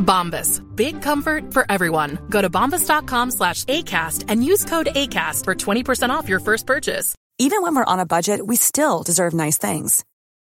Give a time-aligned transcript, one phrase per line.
[0.00, 0.60] Bombas.
[0.74, 2.18] Big comfort for everyone.
[2.28, 7.14] Go to bombas.com slash ACAST and use code ACAST for 20% off your first purchase.
[7.38, 10.04] Even when we're on a budget, we still deserve nice things.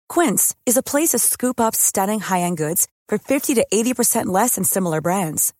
[0.09, 4.56] Quince is a place to scoop up stunning high-end goods for 50 to 80% less
[4.56, 5.55] than similar brands.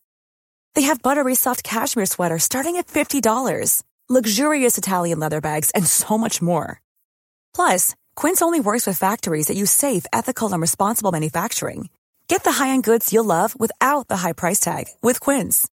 [0.75, 6.17] They have buttery soft cashmere sweaters starting at $50, luxurious Italian leather bags, and so
[6.17, 6.81] much more.
[7.55, 11.89] Plus, Quince only works with factories that use safe, ethical, and responsible manufacturing.
[12.28, 15.66] Get the high-end goods you'll love without the high price tag with Quince.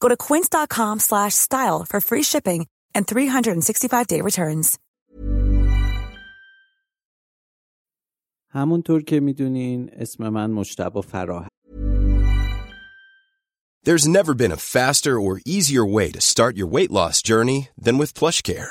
[0.00, 4.78] Go to quince.com slash style for free shipping and 365-day returns.
[8.54, 11.48] همونطور که میدونین اسم من مجتبا فراه
[13.84, 17.98] There's never been a faster or easier way to start your weight loss journey than
[17.98, 18.70] with PlushCare.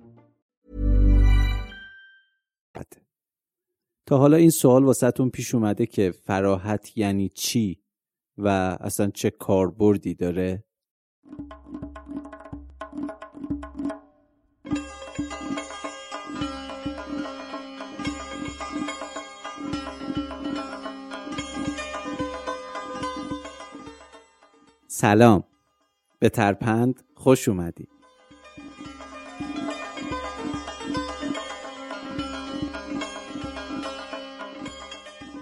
[4.05, 7.81] تا حالا این سوال واسهتون پیش اومده که فراحت یعنی چی
[8.37, 8.47] و
[8.81, 10.63] اصلا چه کاربردی داره؟
[24.87, 25.43] سلام.
[26.19, 27.87] به ترپند خوش اومدی.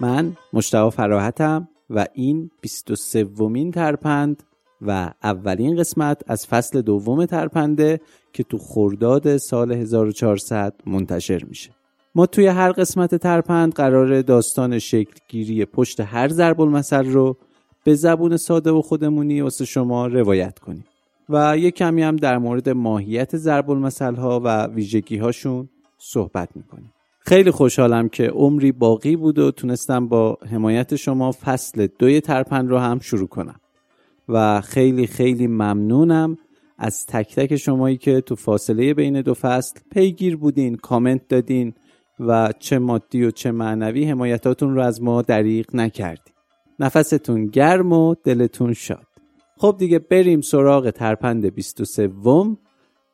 [0.00, 4.42] من مشتاق فراحتم و این 23 ومین ترپند
[4.82, 8.00] و اولین قسمت از فصل دوم ترپنده
[8.32, 11.70] که تو خرداد سال 1400 منتشر میشه.
[12.14, 17.36] ما توی هر قسمت ترپند قرار داستان شکلگیری پشت هر ضرب المثل رو
[17.84, 20.84] به زبون ساده و خودمونی واسه شما روایت کنیم.
[21.28, 25.68] و یه کمی هم در مورد ماهیت ضرب المثل ها و ویژگی هاشون
[25.98, 26.92] صحبت می‌کنیم.
[27.20, 32.78] خیلی خوشحالم که عمری باقی بود و تونستم با حمایت شما فصل دوی ترپند رو
[32.78, 33.60] هم شروع کنم.
[34.28, 36.36] و خیلی خیلی ممنونم
[36.78, 41.74] از تک تک شمایی که تو فاصله بین دو فصل پیگیر بودین کامنت دادین
[42.20, 46.34] و چه مادی و چه معنوی حمایتاتون رو از ما دریغ نکردین.
[46.78, 49.06] نفستون گرم و دلتون شاد.
[49.56, 52.58] خب دیگه بریم سراغ ترپند 23 وم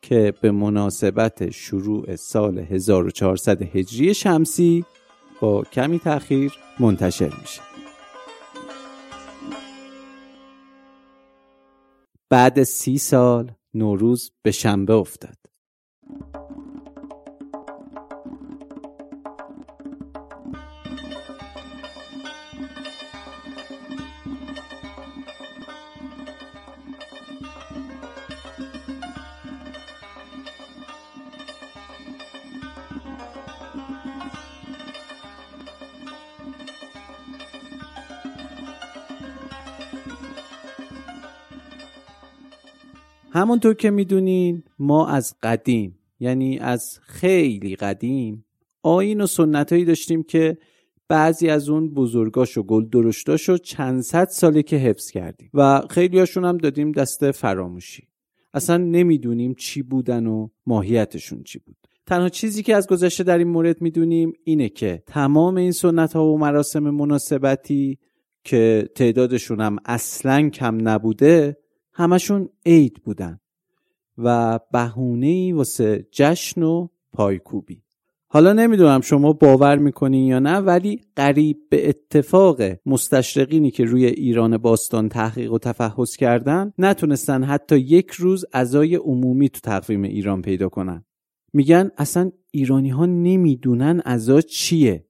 [0.08, 4.84] که به مناسبت شروع سال 1400 هجری شمسی
[5.40, 7.60] با کمی تأخیر منتشر میشه.
[12.30, 15.36] بعد سی سال نوروز به شنبه افتاد.
[43.46, 48.44] همونطور که می‌دونین ما از قدیم یعنی از خیلی قدیم
[48.82, 50.58] آین و سنتهایی داشتیم که
[51.08, 55.82] بعضی از اون بزرگاش و گل درشتاش و چند صد ساله که حفظ کردیم و
[55.90, 58.08] خیلی هاشون هم دادیم دست فراموشی.
[58.54, 61.76] اصلا نمی‌دونیم چی بودن و ماهیتشون چی بود.
[62.06, 66.26] تنها چیزی که از گذشته در این مورد می‌دونیم اینه که تمام این سنت ها
[66.26, 67.98] و مراسم مناسبتی
[68.44, 71.56] که تعدادشون هم اصلا کم نبوده
[71.98, 73.40] همشون عید بودن
[74.18, 77.82] و بهونه ای واسه جشن و پایکوبی.
[78.28, 84.58] حالا نمی‌دونم شما باور می‌کنین یا نه ولی قریب به اتفاق مستشرقینی که روی ایران
[84.58, 90.68] باستان تحقیق و تفحص کردن نتونستن حتی یک روز ازای عمومی تو تقویم ایران پیدا
[90.68, 91.04] کنن.
[91.52, 95.06] میگن اصلا ایرانی ها نمی‌دونن ازا چیه.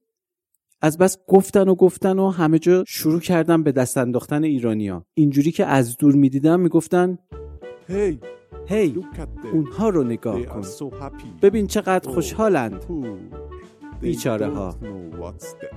[0.81, 5.05] از بس گفتن و گفتن و همه جا شروع کردن به دست انداختن ایرانیا.
[5.13, 7.17] اینجوری که از دور می‌دیدن می‌گفتن
[7.87, 8.19] هی
[8.67, 8.95] هی
[9.53, 10.61] اونها رو نگاه کن.
[11.41, 12.85] ببین چقدر خوشحالند.
[14.01, 14.75] بیچاره ها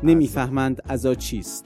[0.02, 1.64] نمی‌فهمند ازا چیست.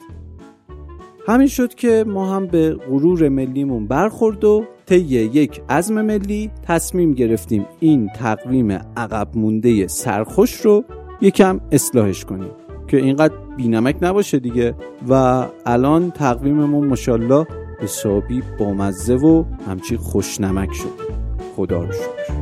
[1.26, 7.12] همین شد که ما هم به غرور ملیمون برخورد و طی یک عزم ملی تصمیم
[7.12, 10.84] گرفتیم این تقویم عقب مونده سرخوش رو
[11.20, 12.50] یکم اصلاحش کنیم.
[12.88, 14.74] که اینقدر بینمک نباشه دیگه.
[15.08, 17.46] و الان تقویممون مشالله
[17.80, 21.14] حسابی بامزه و همچی خوشنمک شد.
[21.56, 22.34] خدا رو شکر.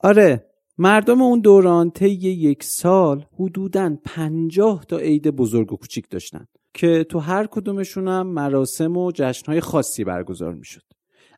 [0.00, 0.44] آره
[0.78, 7.04] مردم اون دوران طی یک سال حدوداً پنجاه تا عید بزرگ و کوچیک داشتن که
[7.04, 10.87] تو هر کدومشون هم مراسم و جشنهای خاصی برگزار می‌شد.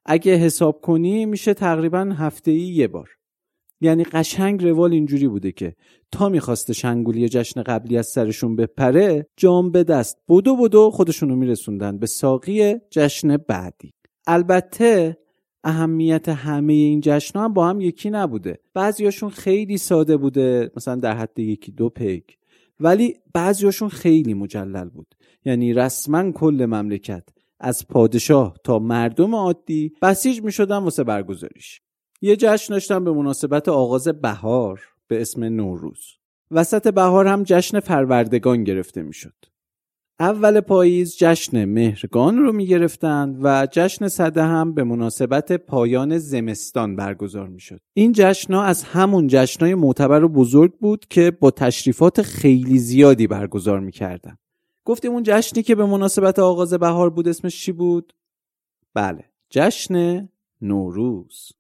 [0.07, 3.09] اگه حساب کنی میشه تقریبا هفته ای یه بار.
[3.81, 5.75] یعنی قشنگ روال اینجوری بوده که
[6.13, 10.19] تا می‌خواسته شنگولی جشن قبلی از سرشون بپره جام به دست.
[10.29, 13.93] بدو بدو خودشونو میرسوندن به ساقی جشن بعدی.
[14.27, 15.17] البته
[15.65, 18.59] اهمیت همه این جشن هم با هم یکی نبوده.
[18.75, 22.37] بعضیاشون خیلی ساده بوده مثلا در حد یکی دو پیک.
[22.81, 25.15] ولی بعضیاشون خیلی مجلل بود.
[25.45, 27.29] یعنی رسما کل مملکت.
[27.61, 31.81] از پادشاه تا مردم عادی بسیج می شدن واسه برگزاریش
[32.21, 36.07] یه جشن داشتن به مناسبت آغاز بهار به اسم نوروز
[36.51, 39.35] وسط بهار هم جشن فروردگان گرفته می‌شد
[40.21, 46.97] اول پاییز جشن مهرگان رو می گرفتند و جشن صده هم به مناسبت پایان زمستان
[46.97, 47.81] برگزار می شد.
[47.95, 53.81] این جشن از همون جشنهای معتبر و بزرگ بود که با تشریفات خیلی زیادی برگزار
[53.81, 54.37] می کردن.
[54.85, 58.13] گفتیم اون جشنی که به مناسبت آغاز بهار بود اسمش چی بود؟
[58.95, 60.29] بله جشن
[60.61, 61.53] نوروز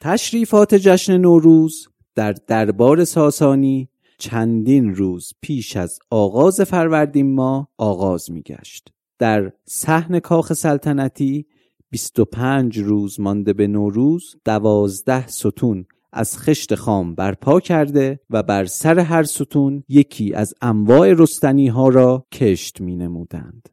[0.00, 3.88] تشریفات جشن نوروز در دربار ساسانی
[4.18, 8.92] چندین روز پیش از آغاز فروردین ماه آغاز می گشت.
[9.18, 11.46] در صحن کاخ سلطنتی
[11.90, 18.98] 25 روز مانده به نوروز دوازده ستون از خشت خام برپا کرده و بر سر
[18.98, 23.68] هر ستون یکی از انواع رستنی ها را کشت می نمودند.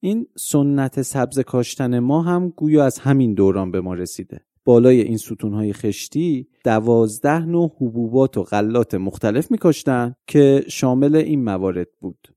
[0.00, 4.40] این سنت سبز کاشتن ما هم گویا از همین دوران به ما رسیده.
[4.66, 11.88] بالای این ستونهای خشتی دوازده نوع حبوبات و غلات مختلف میکاشتن که شامل این موارد
[12.00, 12.28] بود.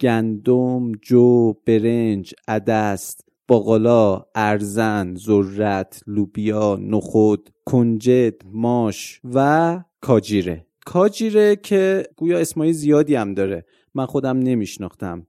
[0.00, 10.66] گندم، جو، برنج، عدست، باقالا، ارزن، ذرت، لوبیا، نخود، کنجد، ماش و کاجیره.
[10.86, 13.64] کاجیره که گویا اسمای زیادی هم داره.
[13.94, 15.26] من خودم نمیشناختم.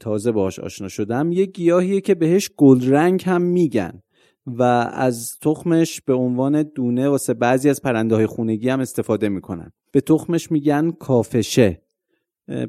[0.00, 1.32] تازه باهاش آشنا شدم.
[1.32, 4.02] یه گیاهیه که بهش گلرنگ هم میگن.
[4.46, 9.72] و از تخمش به عنوان دونه واسه بعضی از پرنده های خونگی هم استفاده می‌کنن.
[9.92, 11.82] به تخمش میگن کافشه.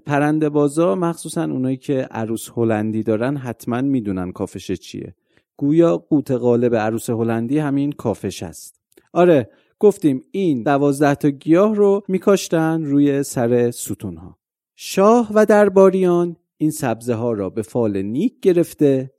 [0.05, 5.15] پرنده بازا مخصوصا اونایی که عروس هلندی دارن حتما می‌دونن کافشه چیه.
[5.57, 8.81] گویا قوت غالب عروس هلندی همین کافش است.
[9.13, 14.37] آره گفتیم این دوازده تا گیاه رو میکاشتن روی سر ستون ها
[14.75, 19.11] شاه و درباریان این سبزه ها را به فال نیک گرفته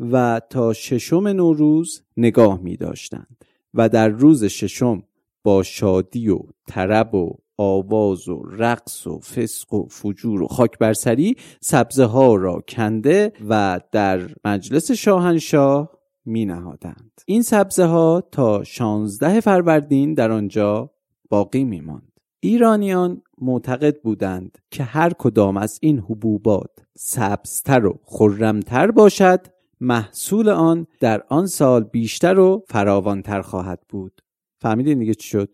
[0.00, 5.02] و تا ششم نوروز نگاه می داشتند و در روز ششم
[5.42, 11.36] با شادی و طرب و آواز و رقص و فسق و فجور و خاک برسری
[11.60, 15.90] سبزه ها را کنده و در مجلس شاهنشاه
[16.24, 17.20] می نهادند.
[17.26, 20.90] این سبزه ها تا شانزده فروردین در آنجا
[21.28, 22.12] باقی می ماند.
[22.40, 29.40] ایرانیان معتقد بودند که هر کدام از این حبوبات سبزتر و خرمتر باشد
[29.80, 34.20] محصول آن در آن سال بیشتر و فراوانتر خواهد بود.
[34.60, 35.48] فهمیدین دیگه چی شد؟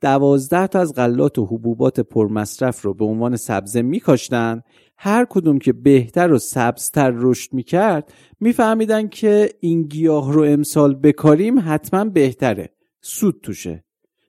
[0.00, 4.62] دوازده تا از غلات و حبوبات پرمصرف رو به عنوان سبزه میکاشتن.
[4.98, 11.58] هر کدوم که بهتر و سبزتر رشد می‌کرد میفهمیدن که این گیاه رو امسال بکاریم
[11.58, 12.70] حتما بهتره.
[13.02, 13.84] سود توشه.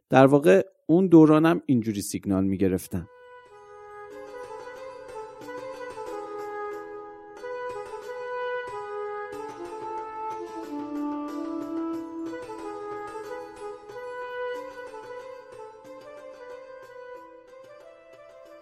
[0.10, 3.08] در واقع اون دورانم اینجوری سیگنال می‌گرفتن.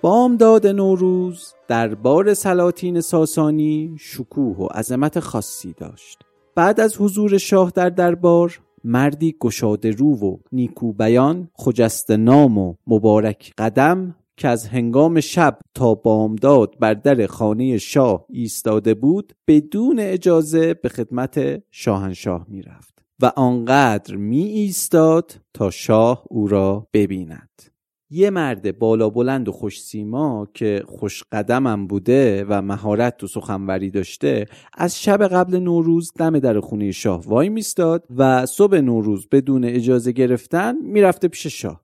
[0.05, 6.19] بامداد نوروز در بار سلاطین ساسانی شکوه و عظمت خاصی داشت.
[6.55, 12.75] بعد از حضور شاه در دربار مردی گشاده رو و نیکو بیان خجست نام و
[12.87, 19.99] مبارک قدم که از هنگام شب تا بامداد بر در خانه شاه ایستاده بود بدون
[19.99, 27.74] اجازه به خدمت شاهنشاه می‌رفت و آنقدر می ایستاد تا شاه او را ببیند.
[28.09, 33.89] یه مرد بالا بلند و خوش سیما که خوش قدمم بوده و مهارت تو سخنوری
[33.89, 39.63] داشته از شب قبل نوروز دم در خونه شاه وای میستاد و صبح نوروز بدون
[39.65, 41.81] اجازه گرفتن می‌رفته پیش شاه.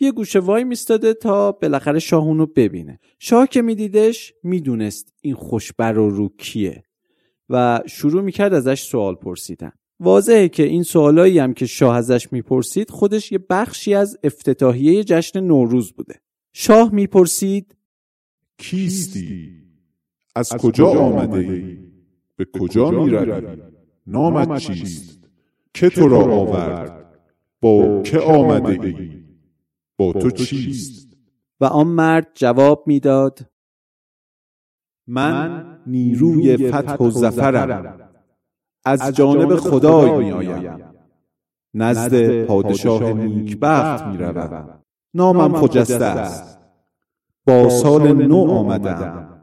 [0.00, 3.00] یه گوشه وای میستاده تا بالاخره شاه اونو ببینه.
[3.18, 6.82] شاه که میدیدش می‌دونست این خوشبر و رو کیه
[7.50, 9.72] و شروع می‌کرد ازش سوال پرسیدن.
[10.00, 15.40] واضحه که این سوالایی هم که شاه ازش می‌پرسید خودش یه بخشی از افتتاحیه جشن
[15.40, 16.20] نوروز بوده
[16.52, 17.76] شاه می‌پرسید
[18.58, 19.64] کیستی؟
[20.36, 21.78] از, کجا آمده ای؟
[22.36, 23.56] به کجا می‌روی؟
[24.06, 25.28] نامت چیست؟
[25.74, 27.04] که تو را آورد؟
[27.60, 29.24] با که آمده ای؟
[29.96, 31.16] با تو چیست؟
[31.60, 33.50] و آن مرد جواب می‌داد
[35.06, 38.03] من نیروی فتح و زفرم
[38.84, 40.94] از جانب خدای می آیم.
[41.74, 44.80] نزد پادشاه نیکبخت می روم
[45.14, 46.58] نامم خجسته است.
[47.46, 49.40] با سال نو آمدم.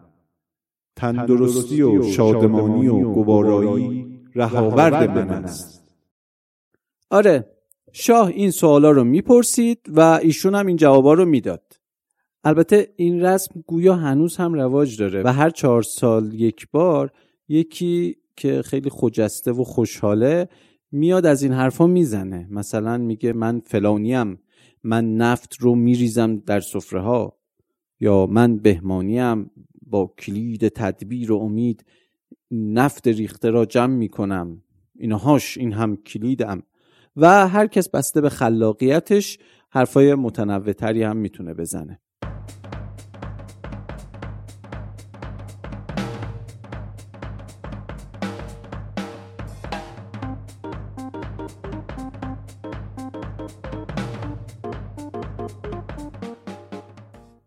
[0.95, 5.93] تندرستی و شادمانی و گوارایی رهاورد من است.
[7.09, 7.47] آره
[7.91, 11.63] شاه این سوالا رو می‌پرسید و ایشون هم این جوابا رو می‌داد.
[12.43, 17.11] البته این رسم گویا هنوز هم رواج داره و هر چهار سال یک بار
[17.47, 20.47] یکی که خیلی خجسته و خوشحاله
[20.91, 22.47] میاد از این حرفا می‌زنه.
[22.49, 24.39] مثلا میگه من فلانیم
[24.83, 27.37] من نفت رو میریزم در سفره ها
[27.99, 31.85] یا من بهمانیم با کلید تدبیر و امید
[32.51, 34.63] نفت ریخته را جمع می‌کنم.
[34.95, 36.63] اینهاش این هم کلیدم.
[37.15, 41.99] و هر کس بسته به خلاقیتش حرفای متنوعتری هم می‌تونه بزنه.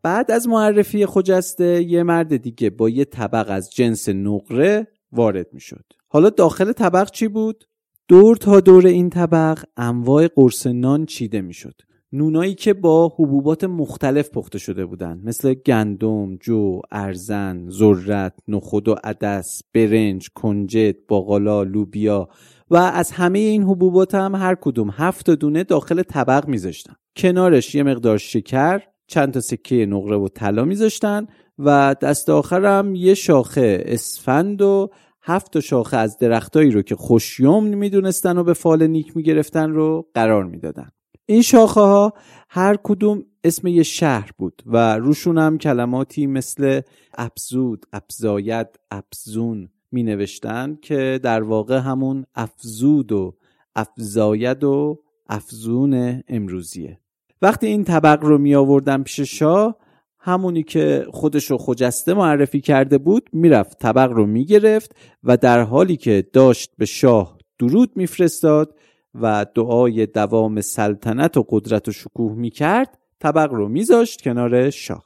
[0.04, 5.61] بعد از معرفی خجسته یه مرد دیگه با یه طبق از جنس نقره وارد می
[5.61, 5.84] شد.
[6.08, 7.64] حالا داخل طبق چی بود؟
[8.08, 11.75] دور تا دور این طبق انواع قرص نان چیده می شد.
[12.12, 18.96] نونایی که با حبوبات مختلف پخته شده بودند مثل گندم، جو، ارزن، ذرت، نخود و
[19.04, 22.28] عدس، برنج، کنجد، باقالا، لوبیا
[22.70, 26.94] و از همه این حبوبات هم هر کدوم هفت دونه داخل طبق میذاشتن.
[27.16, 31.26] کنارش یه مقدار شکر، چند تا سکه نقره و طلا میذاشتن
[31.58, 34.90] و دست آخرم یه شاخه اسفند و
[35.23, 40.44] هفت شاخه از درختایی رو که خوشیوم می‌دونستن و به فال نیک می‌گرفتن رو قرار
[40.44, 40.88] می‌دادن.
[41.26, 42.12] این شاخه ها
[42.49, 46.80] هر کدوم اسم یه شهر بود و روشون هم کلماتی مثل
[47.14, 53.37] افزود، افزاید، افزون می نوشتن که در واقع همون افزود و
[53.76, 57.00] افزاید و افزون امروزیه.
[57.44, 59.76] وقتی این طبق رو می آوردن پیش شاه
[60.18, 65.96] همونی که خودش رو خجسته معرفی کرده بود می‌رفت طبق رو می‌گرفت و در حالی
[65.96, 68.74] که داشت به شاه درود میفرستاد
[69.14, 75.04] و دعای دوام سلطنت و قدرت و شکوه می‌کرد طبق رو میذاشت کنار شاه.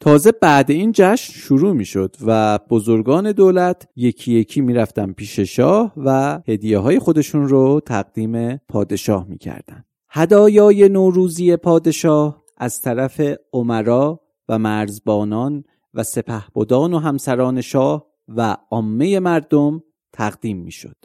[0.00, 6.40] تازه بعد این جشن شروع می‌شد و بزرگان دولت یکی یکی می‌رفتن پیش شاه و
[6.48, 13.20] هدیه های خودشون رو تقدیم پادشاه می‌کردن هدایای نوروزی پادشاه از طرف
[13.52, 15.64] عمرا و مرزبانان
[15.94, 20.96] و سپهبدان و همسران شاه و عامه مردم تقدیم می‌شد.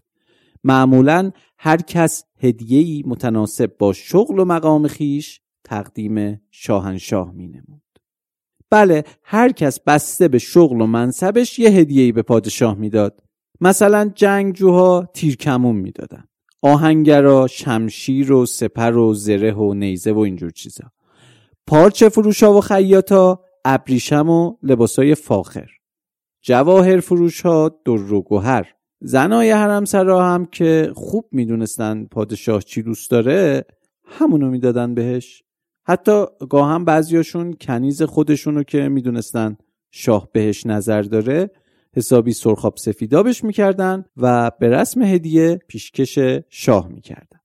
[0.63, 7.81] معمولا هر کس هدیه‌ای متناسب با شغل و مقام خیش تقدیم شاهنشاه می نمود.
[8.69, 13.23] بله هر کس بسته به شغل و منصبش یه هدیه‌ای به پادشاه می‌داد
[13.61, 16.25] مثلا جنگجوها تیرکمون می‌دادن
[16.65, 20.83] آهنگرا شمشیر و سپر و زره و نیزه و اینجور چیزا.
[21.67, 25.69] پارچه فروشا و خیاطا ابریشم و لباسای فاخر.
[26.41, 28.73] جواهر فروش ها در و گوهر.
[29.01, 33.65] زنای حرمسرا هم که خوب می‌دونستن پادشاه چی دوست داره
[34.05, 35.43] همونو می‌دادن بهش.
[35.87, 39.57] حتی گاه هم بعضیاشون کنیز خودشونو که می‌دونستن
[39.91, 41.49] شاه بهش نظر داره
[41.95, 47.39] حسابی سرخاب سفیدابش می‌کردن و به رسم هدیه پیشکش شاه می‌کردن.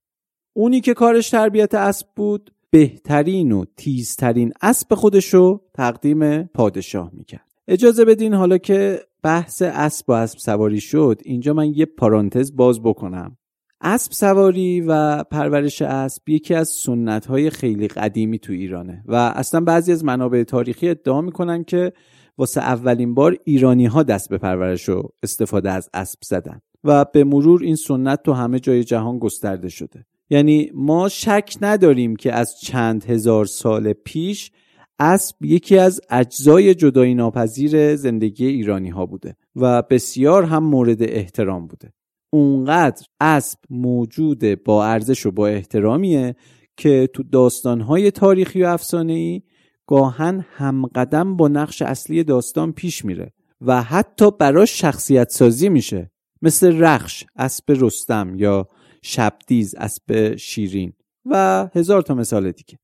[0.53, 7.47] اونی که کارش تربیت اسب بود بهترین و تیزترین اسب خودشو تقدیم پادشاه می‌کرد.
[7.69, 12.83] اجازه بدین حالا که بحث اسب و اسب سواری شد اینجا من یه پارانتز باز
[12.83, 13.37] بکنم.
[13.81, 19.61] اسب سواری و پرورش اسب یکی از سنت های خیلی قدیمی تو ایرانه و اصلا
[19.61, 21.93] بعضی از منابع تاریخی ادعا می‌کنن که
[22.41, 27.25] واسه اولین بار ایرانی ها دست به پرورش و استفاده از اسب زدن و به
[27.25, 30.07] مرور این سنت تو همه جای جهان گسترده شده.
[30.31, 34.51] یعنی ما شک نداریم که از چند هزار سال پیش
[34.99, 41.67] اسب یکی از اجزای جدایی ناپذیر زندگی ایرانی ها بوده و بسیار هم مورد احترام
[41.67, 41.93] بوده.
[42.33, 46.37] اونقدر اسب موجود با ارزش و با احترامیه
[46.77, 49.43] که تو داستانهای تاریخی و افسانه‌ای
[49.91, 56.11] گاهن همقدم با نقش اصلی داستان پیش میره و حتی براش شخصیت سازی میشه
[56.43, 58.69] مثل رخش اسب رستم یا
[59.03, 60.93] شبدیز اسب شیرین
[61.25, 62.79] و هزار تا مثال دیگه.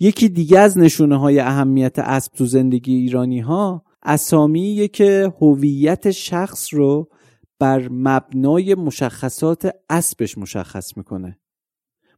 [0.00, 6.74] یکی دیگه از نشونه های اهمیت اسب تو زندگی ایرانی ها اسامیه که هویت شخص
[6.74, 7.08] رو
[7.58, 11.38] بر مبنای مشخصات اسبش مشخص می‌کنه.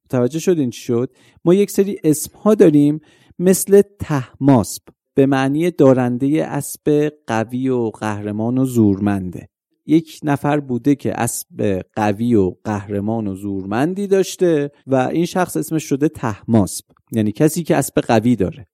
[0.04, 1.10] متوجه شدین چی شد؟
[1.44, 3.00] ما یک سری اسم ها داریم
[3.38, 4.82] مثل تهماسب
[5.14, 9.48] به معنی دارنده اسب قوی و قهرمان و زورمنده.
[9.86, 15.84] یک نفر بوده که اسب قوی و قهرمان و زورمندی داشته و این شخص اسمش
[15.84, 18.66] شده تهماسب یعنی کسی که اسب قوی داره.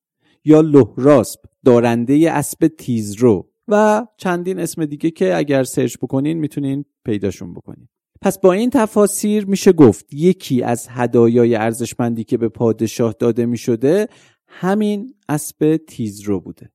[0.45, 7.55] یا لهراسب دارنده اسب تیزرو و چندین اسم دیگه که اگر سرچ بکنین می‌تونین پیداشون
[7.55, 7.89] بکنین.
[8.23, 14.09] پس با این تفاسیر میشه گفت یکی از هدایای ارزشمندی که به پادشاه داده می‌شده
[14.53, 16.71] همین اسب تیزرو بوده.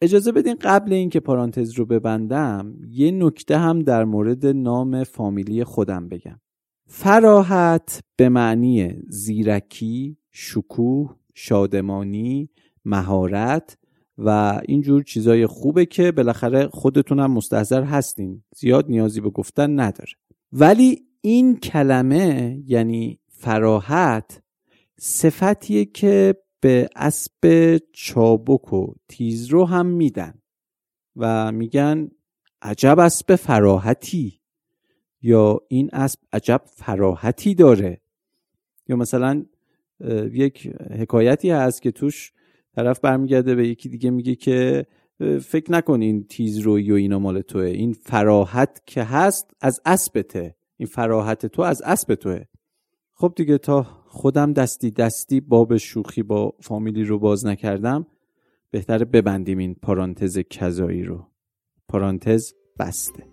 [0.00, 6.08] اجازه بدین قبل اینکه پارانتز رو ببندم یه نکته هم در مورد نام فامیلی خودم
[6.08, 6.40] بگم.
[6.86, 12.50] فراحت به معنی زیرکی، شکوه، شادمانی،
[12.84, 13.78] مهارت
[14.18, 18.42] و اینجور چیزای خوبه که بالاخره خودتونم مستحضر هستین.
[18.56, 20.12] زیاد نیازی به گفتن نداره.
[20.52, 24.42] ولی این کلمه یعنی فراحت
[24.98, 26.34] صفتیه که
[26.64, 30.34] به اسب چابک و تیزرو هم میدن
[31.16, 32.10] و میگن
[32.62, 34.40] عجب اسب فراحتی
[35.22, 38.00] یا این اسب عجب فراحتی داره.
[38.88, 39.44] یا مثلا
[40.32, 42.32] یک حکایتی هست که توش
[42.74, 44.86] طرف برمیگرده به یکی دیگه میگه که
[45.42, 47.64] فکر نکن این تیز روی و اینا مال توه.
[47.64, 52.44] این فراحت که هست از اسبته این فراحت تو از اسب توه.
[53.12, 58.06] خب دیگه تا خودم دستی دستی باب شوخی با فامیلی رو باز نکردم.
[58.70, 61.26] بهتره ببندیم این پارانتز کذایی رو.
[61.88, 63.24] پارانتز بسته.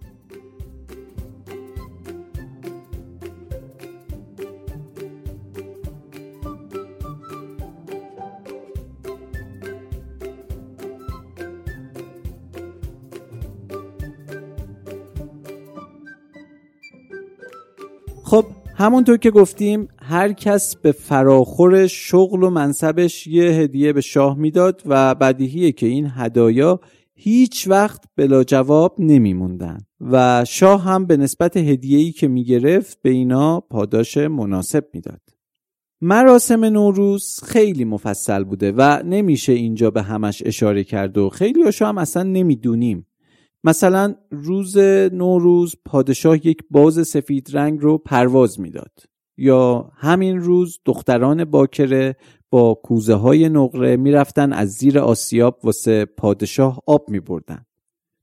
[18.24, 24.38] خب همونطور که گفتیم هر کس به فراخور شغل و منصبش یه هدیه به شاه
[24.38, 26.80] می‌داد و بدیهیه که این هدایا
[27.13, 29.78] هیچ وقت بلا جواب نمیموندن.
[30.02, 35.21] و شاه هم به نسبت هدیه‌ای که می‌گرفت به اینا پاداش مناسب می‌داد.
[36.02, 41.86] مراسم نوروز خیلی مفصل بوده و نمیشه اینجا به همش اشاره کرد و خیلی هاشو
[41.86, 43.08] هم اصلا نمی‌دونیم.
[43.63, 44.78] مثلا روز
[45.12, 49.11] نوروز پادشاه یک باز سفید رنگ رو پرواز می‌داد.
[49.38, 52.15] یا همین روز دختران باکره
[52.50, 57.65] با کوزه های نقره می‌رفتن از زیر آسیاب واسه پادشاه آب می بردن.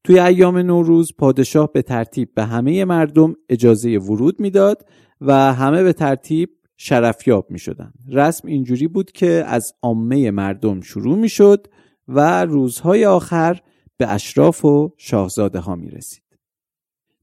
[0.05, 4.89] توی ایام نوروز پادشاه به ترتیب به همه مردم اجازه ورود می‌داد
[5.21, 7.93] و همه به ترتیب شرفیاب می شدن.
[8.13, 11.67] رسم اینجوری بود که از عامه مردم شروع می شد
[12.09, 13.61] و روزهای آخر
[13.97, 16.23] به اشراف و شاهزاده ها می رسید.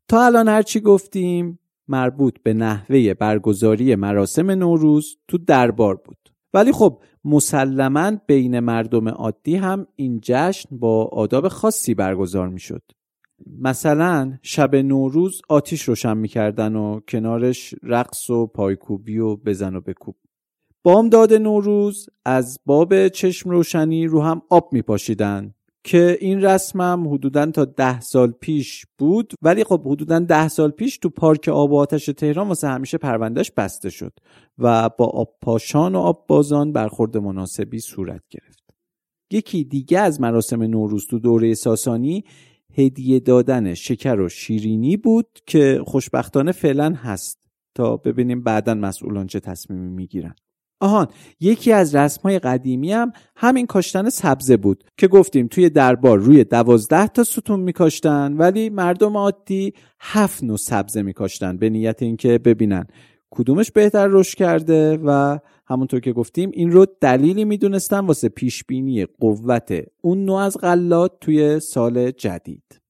[0.07, 6.17] تا الان هرچی گفتیم مربوط به نحوه برگزاری مراسم نوروز تو دربار بود.
[6.53, 12.81] ولی خب مسلما بین مردم عادی هم این جشن با آداب خاصی برگزار می شد.
[13.59, 20.15] مثلا شب نوروز آتیش روشن می‌کردن و کنارش رقص و پایکوبی و بزن و بکوب
[20.83, 25.53] بامداد نوروز از باب چشم روشنی رو هم آب میپاشیدن
[25.85, 30.97] که این رسمم حدودا تا ده سال پیش بود ولی خب حدودا ده سال پیش
[30.97, 34.13] تو پارک آب و آتش تهران واسه همیشه پروندهش بسته شد
[34.57, 38.63] و با آب پاشان و آب بازان برخورد مناسبی صورت گرفت.
[39.31, 42.23] یکی دیگه از مراسم نوروز تو دوره ساسانی
[42.73, 47.39] هدیه دادن شکر و شیرینی بود که خوشبختانه فعلا هست
[47.75, 50.35] تا ببینیم بعدا مسئولان چه تصمیمی می‌گیرن.
[50.79, 51.07] آهان
[51.39, 57.07] یکی از رسمهای قدیمی هم همین کاشتن سبزه بود که گفتیم توی دربار روی دوازده
[57.07, 62.87] تا ستون میکاشتن ولی مردم عادی هفت نوع سبزه میکاشتن به نیت اینکه ببینن
[63.31, 69.83] کدومش بهتر رشد کرده و همونطور که گفتیم این رو دلیلی می‌دونستن واسه پیشبینی قوت
[70.01, 72.81] اون نوع از غلات توی سال جدید.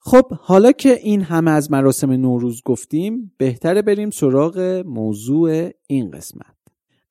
[0.00, 6.57] خب حالا که این همه از مراسم نوروز گفتیم بهتره بریم سراغ موضوع این قسمت.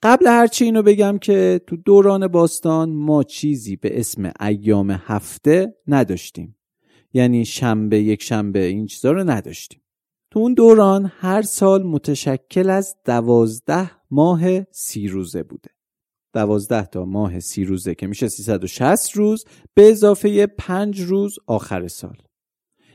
[0.03, 6.57] قبل هرچی اینو بگم که تو دوران باستان ما چیزی به اسم ایام هفته نداشتیم.
[7.13, 9.81] یعنی شنبه یک شنبه این چیزا رو نداشتیم.
[10.31, 15.69] تو اون دوران هر سال متشکل از دوازده ماه سی روزه بوده.
[16.33, 22.17] دوازده تا ماه سی روزه که میشه 360 روز به اضافه پنج روز آخر سال.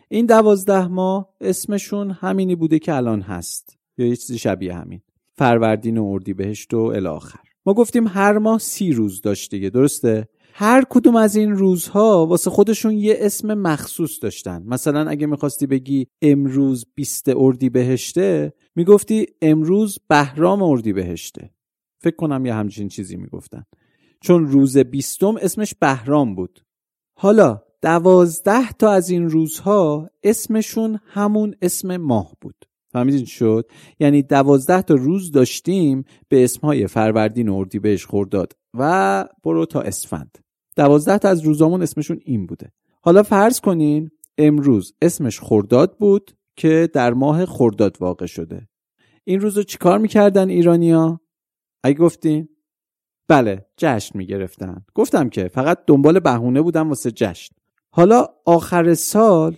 [0.09, 3.79] این دوازده ماه اسمشون همینی بوده که الان هست.
[3.99, 5.03] یا یه چیزی شبیه همین.
[5.43, 7.41] فروردین و اردیبهشت و الاخر.
[7.67, 12.93] ما گفتیم هر ماه سی روز داشته درسته؟ هر کدوم از این روزها واسه خودشون
[12.93, 14.63] یه اسم مخصوص داشتن.
[14.67, 21.51] مثلا اگه می‌خواستی بگی امروز بیست اردی بهشته می‌گفتی امروز بهرام اردی بهشته
[22.01, 23.65] فکر کنم یه همچین چیزی می‌گفتن.
[24.21, 26.61] چون روز بیستم اسمش بهرام بود.
[27.19, 32.65] حالا دوازده تا از این روزها اسمشون همون اسم ماه بود.
[32.93, 39.67] فهمیدین شد؟ یعنی دوازده تا روز داشتیم به اسمهای فروردین و اردیبهشت خورداد و برو
[39.67, 40.39] تا اسفند.
[40.77, 42.73] دوازده تا از روزامون اسمشون این بوده.
[43.03, 48.69] حالا فرض کنین امروز اسمش خورداد بود که در ماه خورداد واقع شده.
[49.25, 51.21] این روزو چیکار می‌کردن ایرانیا
[51.85, 52.49] اگه گفتین.
[53.29, 54.85] بله جشن می‌گرفتن.
[54.95, 57.55] گفتم که فقط دنبال بهونه بودم واسه جشن.
[57.91, 59.57] حالا آخر سال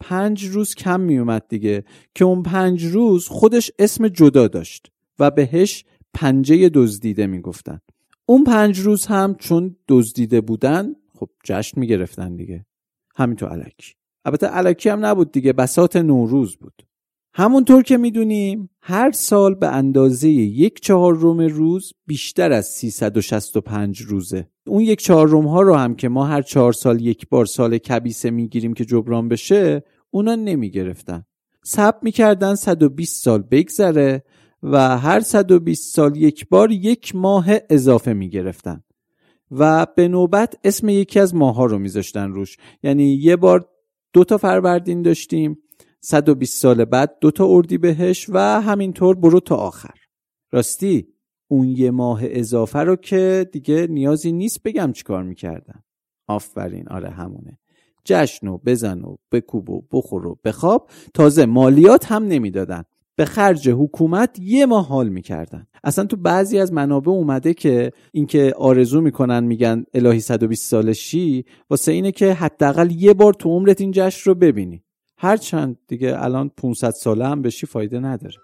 [0.00, 4.86] پنج روز کم میومد دیگه که اون پنج روز خودش اسم جدا داشت
[5.18, 7.80] و بهش پنجه دزدیده می‌گفتن.
[8.26, 12.66] اون پنج روز هم چون دزدیده بودن خب جشن می‌گرفتن دیگه.
[13.16, 13.94] همین تو علکی.
[14.24, 16.82] البته علکی هم نبود دیگه بسات نوروز بود.
[17.34, 24.48] همونطور که می‌دونیم هر سال به اندازه یک چهار روم روز بیشتر از 365 روزه.
[24.66, 27.78] اون یک چهار روم ها رو هم که ما هر چهار سال یک بار سال
[27.78, 31.24] کبیسه می‌گیریم که جبران بشه اونا نمی‌گرفتن.
[31.66, 34.22] ثبت می‌کردن 120 سال بگذره
[34.62, 38.82] و هر 120 سال یک بار یک ماه اضافه می‌گرفتن.
[39.50, 42.56] و به نوبت اسم یکی از ماه ها رو میذاشتن روش.
[42.82, 43.68] یعنی یه بار
[44.12, 45.58] دو تا فروردین داشتیم
[46.00, 49.94] 120 سال بعد دو تا اردی بهش و همینطور برو تا آخر.
[50.52, 51.13] راستی؟
[51.54, 55.82] اون یه ماه اضافه رو که دیگه نیازی نیست بگم چیکار می‌کردن
[56.28, 56.88] آفرین.
[56.88, 57.58] آره همونه.
[58.04, 60.90] جشن و بزن و بکوب و بخور و بخواب.
[61.14, 62.82] تازه مالیات هم نمی‌دادن.
[63.16, 65.66] به خرج حکومت یه ماه حال می‌کردن.
[65.84, 71.92] اصلا تو بعضی از منابع اومده که اینکه آرزو می‌کنن میگن الهی 120 سالشی واسه
[71.92, 74.84] اینه که حداقل یه بار تو عمرت این جشن رو ببینی.
[75.18, 78.36] هرچند دیگه الان 500 ساله هم بشی فایده نداره.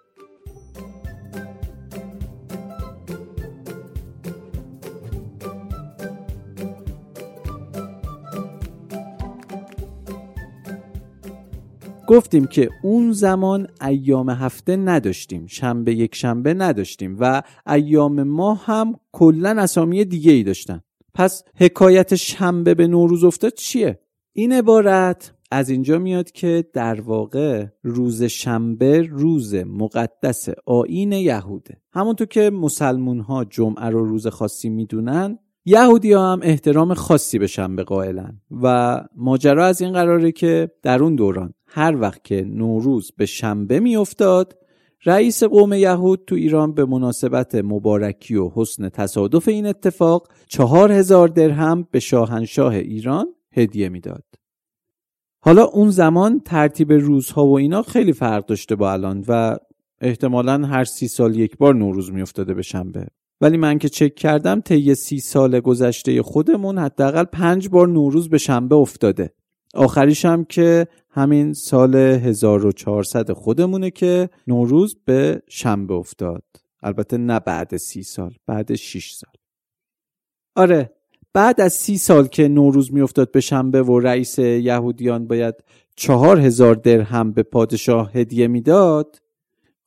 [12.10, 18.94] گفتیم که اون زمان ایام هفته نداشتیم شنبه یک شنبه نداشتیم و ایام ماه هم
[19.12, 20.80] کلا اسامی دیگه ای داشتن
[21.14, 24.00] پس حکایت شنبه به نوروز افتاد چیه؟
[24.32, 32.26] این عبارت از اینجا میاد که در واقع روز شنبه روز مقدس آین یهوده همونطور
[32.26, 37.82] که مسلمون ها جمعه رو روز خاصی می‌دونن یهودی ها هم احترام خاصی به شنبه
[37.82, 43.26] قائلن و ماجرا از این قراره که در اون دوران هر وقت که نوروز به
[43.26, 44.56] شنبه میافتاد
[45.04, 51.28] رئیس قوم یهود تو ایران به مناسبت مبارکی و حسن تصادف این اتفاق چهار هزار
[51.28, 54.24] درهم به شاهنشاه ایران هدیه می‌داد.
[55.40, 59.56] حالا اون زمان ترتیب روزها و اینا خیلی فرق داشته با الان و
[60.00, 63.06] احتمالا هر سی سال یک بار نوروز میافتاده به شنبه
[63.40, 68.38] ولی من که چک کردم طی سی سال گذشته خودمون حداقل پنج بار نوروز به
[68.38, 69.32] شنبه افتاده
[69.74, 76.44] آخریش هم که همین سال 1400 خودمونه که نوروز به شنبه افتاد.
[76.82, 79.32] البته نه بعد سی سال بعد 6 سال.
[80.56, 80.90] آره
[81.32, 85.54] بعد از سی سال که نوروز میافتاد به شنبه و رئیس یهودیان باید
[85.96, 89.18] چهار هزار درهم به پادشاه هدیه می‌داد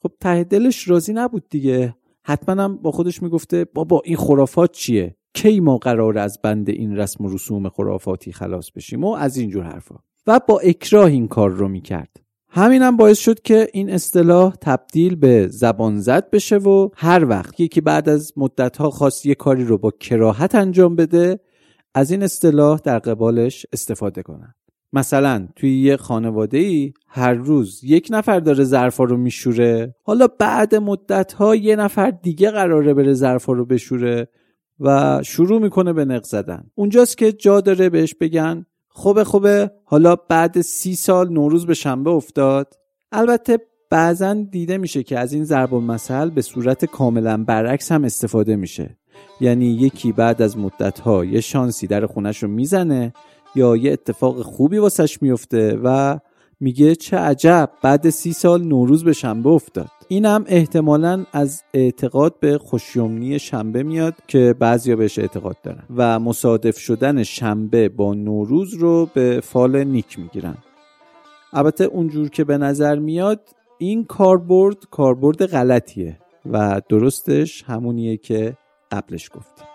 [0.02, 1.96] خب ته دلش راضی نبود دیگه.
[2.26, 6.98] حتما هم با خودش می‌گفته بابا این خرافات چیه؟ کی ما قرار از بند این
[6.98, 9.96] رسم و رسوم خرافاتی خلاص بشیم و از اینجور حرفا؟
[10.28, 12.10] و با اکراه این کار رو می‌کرد.
[12.50, 17.82] همینم باعث شد که این اصطلاح تبدیل به زبان زد بشه و هر وقت یکی
[17.82, 21.40] بعد از مدتها خواست یه کاری رو با کراهت انجام بده
[21.94, 24.54] از این اصطلاح در قبالش استفاده کنن.
[24.94, 30.76] مثلا توی یه خانواده ای هر روز یک نفر داره ظرفا رو میشوره حالا بعد
[30.76, 34.28] مدت ها یه نفر دیگه قراره بره ظرفا رو بشوره
[34.80, 36.64] و شروع می‌کنه به نق زدن.
[36.76, 39.72] اونجاست که جا داره بهش بگن خوبه خوبه.
[39.86, 42.74] حالا بعد سی سال نوروز به شنبه افتاد.
[43.12, 48.56] البته بعضا دیده میشه که از این ضرب المثل به صورت کاملا برعکس هم استفاده
[48.56, 48.98] میشه.
[49.42, 53.14] یعنی یکی بعد از مدت ها یه شانسی در خونش رو می‌زنه
[53.56, 56.20] یا یه اتفاق خوبی واسش میفته و
[56.64, 59.90] میگه چه عجب بعد سی سال نوروز به شنبه افتاد.
[60.08, 66.78] اینم احتمالا از اعتقاد به خوشیومنی شنبه میاد که بعضیا بهش اعتقاد دارن و مصادف
[66.78, 70.58] شدن شنبه با نوروز رو به فال نیک می‌گیرن.
[71.54, 76.18] البته اونجور که به نظر میاد این کاربرد کاربرد غلطیه
[76.52, 78.58] و درستش همونیه که
[78.92, 79.73] قبلش گفتیم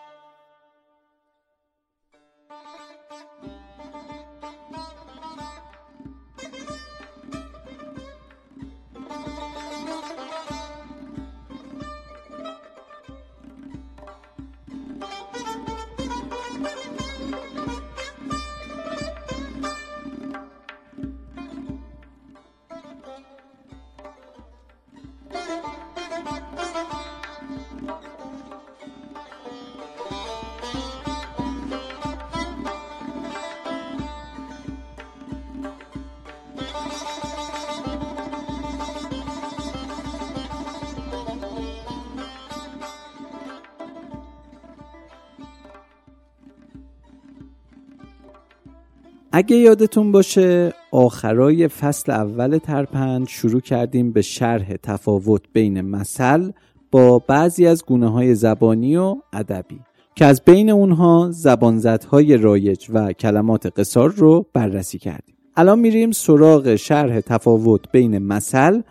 [49.39, 56.51] اگه یادتون باشه آخرای فصل اول ترپند شروع کردیم به شرح تفاوت بین مثل
[56.91, 59.81] با بعضی از گونه های زبانی و ادبی
[60.15, 66.77] که از بین اونها زبانزدهای رایج و کلمات قصار رو بررسی کردیم الان میریم سراغ
[66.77, 68.83] شرح تفاوت بین مثل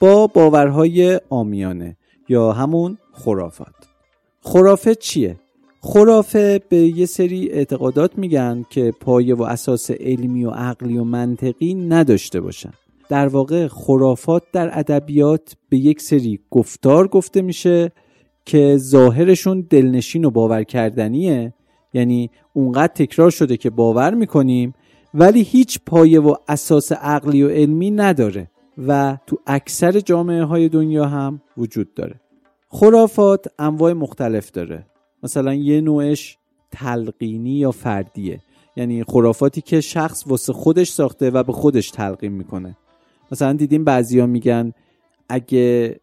[0.00, 1.96] با باورهای آمیانه
[2.28, 3.74] یا همون خرافات
[4.40, 5.36] خرافه چیه؟
[5.86, 11.74] خرافه به یه سری اعتقادات میگن که پایه و اساس علمی و عقلی و منطقی
[11.74, 12.70] نداشته باشن.
[13.08, 17.92] در واقع خرافات در ادبیات به یک سری گفتار گفته میشه
[18.44, 21.54] که ظاهرشون دلنشین و باور کردنیه.
[21.94, 24.74] یعنی اونقدر تکرار شده که باور می‌کنیم
[25.14, 28.50] ولی هیچ پایه و اساس عقلی و علمی نداره
[28.86, 32.20] و تو اکثر جامعه های دنیا هم وجود داره.
[32.68, 34.86] خرافات انواع مختلف داره.
[35.24, 36.38] مثلا یه نوعش
[36.70, 38.40] تلقینی یا فردیه.
[38.76, 42.76] یعنی خرافاتی که شخص واسه خودش ساخته و به خودش تلقین می‌کنه.
[43.32, 44.72] مثلا دیدیم بعضیا میگن
[45.28, 45.96] اگه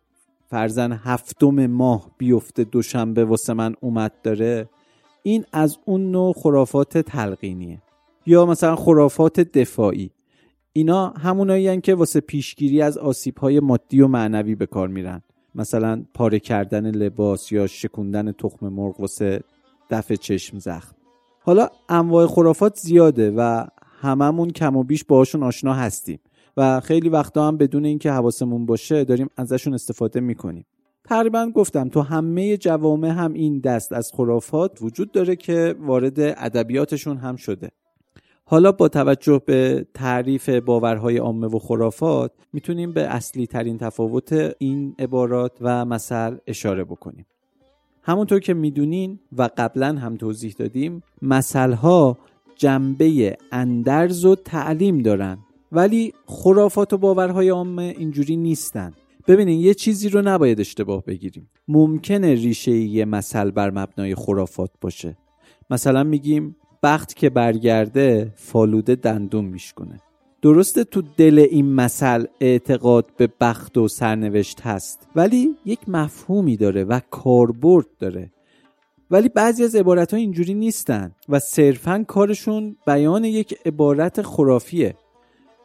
[0.50, 4.70] فرزن هفتم ماه بیفته دوشنبه واسه من اومد داره
[5.24, 7.82] این از اون نوع خرافات تلقینیه.
[8.26, 10.12] یا مثلا خرافات دفاعی.
[10.74, 13.00] اینا همونایی که واسه پیشگیری از
[13.38, 15.22] های مادی و معنوی به کار میرن.
[15.56, 19.44] مثلا پاره کردن لباس یا شکوندن تخم مرغ واسه
[19.90, 20.96] دفع چشم زخم.
[21.40, 23.66] حالا انواع خرافات زیاده و
[24.02, 26.20] هممون کم و بیش باهاشون آشنا هستیم
[26.58, 30.66] و خیلی وقتا هم بدون اینکه حواسمون باشه داریم ازشون استفاده می‌کنیم.
[31.06, 37.18] تقریبا گفتم تو همه جوامع هم این دست از خرافات وجود داره که وارد ادبیاتشون
[37.18, 37.72] هم شده.
[38.52, 44.96] حالا با توجه به تعریف باورهای عامه و خرافات می‌تونیم به اصلی ترین تفاوت این
[45.00, 47.26] عبارات و مثل اشاره بکنیم.
[48.04, 52.18] همونطور که می‌دونین و قبلا هم توضیح دادیم مثلها
[52.56, 55.38] جنبه اندرز و تعلیم دارن.
[55.72, 58.94] ولی خرافات و باورهای عامه اینجوری نیستن.
[59.28, 61.50] ببینین یه چیزی رو نباید اشتباه بگیریم.
[61.68, 65.18] ممکنه ریشه یه مثل بر مبنای خرافات باشه.
[65.70, 70.02] مثلا میگیم بخت که برگرده فالوده دندون میشکنه
[70.42, 76.84] درسته تو دل این مثل اعتقاد به بخت و سرنوشت هست ولی یک مفهومی داره
[76.84, 78.32] و کاربرد داره.
[79.12, 84.96] ولی بعضی از عبارت ها اینجوری نیستن و صرفا کارشون بیان یک عبارت خرافیه.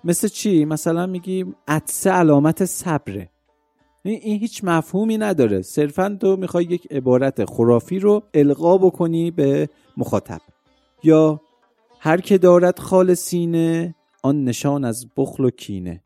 [0.05, 3.31] مثل چی؟ مثلا میگیم عطسه علامت صبره.
[4.03, 5.63] این هیچ مفهومی نداره.
[5.63, 10.41] صرفا تو می‌خوای یک عبارت خرافی رو القا بکنی به مخاطب.
[11.03, 11.41] یا
[12.01, 16.03] هر که دارد خال سینه آن نشان از بخل و کینه.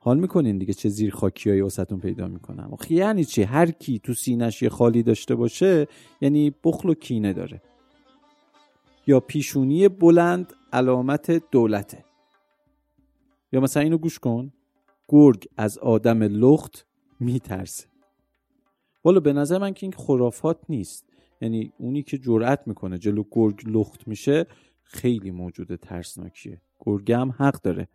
[0.00, 2.68] حال می‌کنین دیگه چه زیر خاکیایی واسهتون پیدا می‌کنم.
[2.72, 5.86] آخه یعنی چی؟ هر کی تو سینش یه خالی داشته باشه
[6.20, 7.62] یعنی بخل و کینه داره.
[9.06, 12.04] یا پیشونی بلند علامت دولته.
[13.52, 14.52] یا مثلا اینو گوش کن.
[15.08, 16.86] گرگ از آدم لخت
[17.20, 17.86] میترسه.
[19.04, 21.07] والا به نظر من که این خرافات نیست.
[21.40, 24.46] یعنی اونی که جرأت می‌کنه جلو گرگ لخت میشه
[24.82, 26.60] خیلی موجود ترسناکیه.
[26.78, 27.88] گرگ هم حق داره.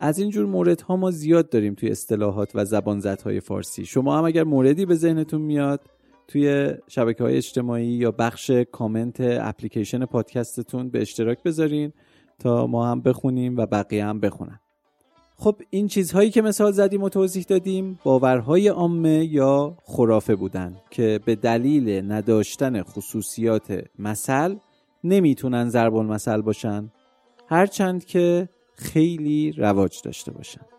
[0.00, 3.84] از اینجور موردها ما زیاد داریم توی اصطلاحات و زبانزدهای فارسی.
[3.86, 5.80] شما هم اگر موردی به ذهنتون میاد
[6.28, 11.92] توی شبکه های اجتماعی یا بخش کامنت اپلیکیشن پادکستتون به اشتراک بذارین
[12.38, 14.60] تا ما هم بخونیم و بقیه هم بخونن.
[15.42, 21.20] خب این چیزهایی که مثال زدیم و توضیح دادیم باورهای عامه یا خرافه بودن که
[21.24, 24.56] به دلیل نداشتن خصوصیات مثل
[25.04, 26.92] نمی‌تونن ضرب المثل باشن
[27.48, 30.71] هرچند که خیلی رواج داشته باشن.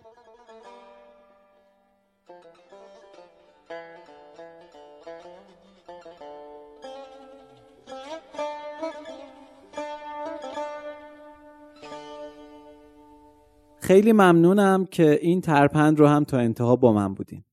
[13.84, 17.43] خیلی ممنونم که این ترپند رو هم تا انتها با من بودین.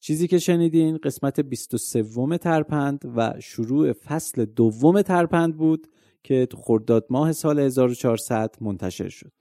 [0.00, 5.86] چیزی که شنیدین قسمت 23 ترپند و شروع فصل دوم ترپند بود
[6.22, 9.32] که تو خرداد ماه سال 1400 منتشر شد.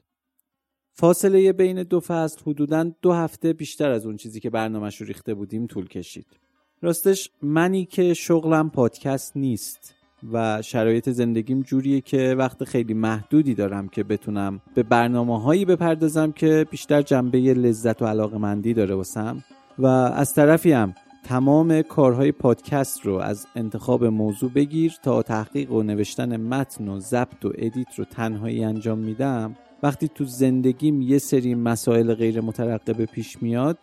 [0.93, 5.33] فاصله بین دو فصل حدودا دو هفته بیشتر از اون چیزی که برنامهش رو ریخته
[5.33, 6.27] بودیم طول کشید.
[6.81, 10.00] راستش منی که شغلم پادکست نیست.
[10.33, 16.31] و شرایط زندگیم جوریه که وقت خیلی محدودی دارم که بتونم به برنامه هایی بپردازم
[16.31, 19.43] که بیشتر جنبه لذت و علاقه مندی داره واسم.
[19.79, 25.83] و از طرفی هم تمام کارهای پادکست رو از انتخاب موضوع بگیر تا تحقیق و
[25.83, 29.55] نوشتن متن و ضبط و ادیت رو تنهایی انجام میدم.
[29.83, 33.77] وقتی تو زندگیم یه سری مسائل غیر مترقبه پیش میاد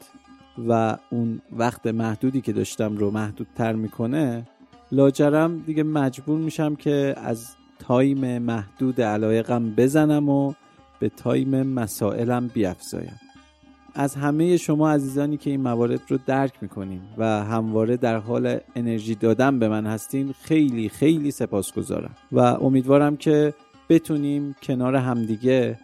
[0.69, 4.47] و اون وقت محدودی که داشتم رو محدودتر می‌کنه
[4.93, 7.47] لاجرم دیگه مجبور میشم که از
[7.79, 10.53] time محدود علایقم بزنم و
[11.01, 13.21] به time مسائلم بیافزایم
[13.95, 19.15] از همه شما عزیزانی که این موارد رو درک می‌کنین و همواره در حال انرژی
[19.15, 23.55] دادن به من هستین خیلی خیلی سپاسگزارم و امیدوارم که
[23.89, 25.79] بتونیم کنار همدیگه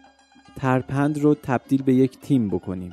[0.57, 2.93] ترپند رو تبدیل به یک تیم بکنیم.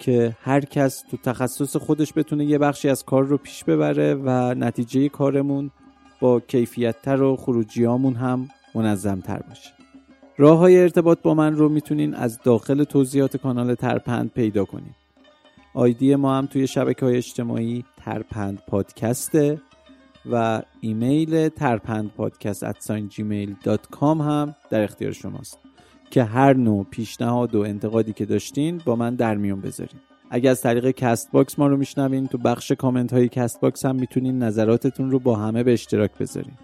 [0.00, 4.54] که هر کس تو تخصص خودش بتونه یه بخشی از کار رو پیش ببره و
[4.54, 5.70] نتیجه کارمون
[6.20, 9.70] با کیفیتتر و خروجیامون هم منظمتر باشه.
[10.36, 14.94] راه های ارتباط با من رو می‌تونین از داخل توضیحات کانال ترپند پیدا کنید
[15.74, 19.60] آیدی ما هم توی شبکه های اجتماعی ترپند پادکسته
[20.30, 22.90] و ایمیل ترپند پادکست
[24.20, 25.58] هم در اختیار شماست.
[26.10, 30.00] که هر نوع پیشنهاد و انتقادی که داشتین با من در میون بذارین.
[30.30, 35.10] اگر از طریق Castbox ما رو میشنوین تو بخش کامنت های Castbox هم می‌تونین نظراتتون
[35.10, 36.54] رو با همه به اشتراک بذارین.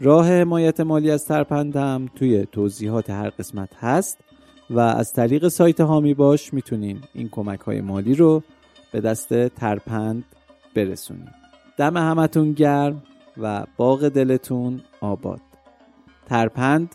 [0.00, 4.18] راه حمایت مالی از ترپند هم توی توضیحات هر قسمت هست
[4.70, 8.42] و از طریق سایت حامی باش می‌تونین این کمک های مالی رو
[8.92, 10.24] به دست ترپند
[10.74, 11.28] برسونین.
[11.76, 13.02] دم همتون گرم
[13.38, 15.40] و باغ دلتون آباد.
[16.26, 16.94] ترپند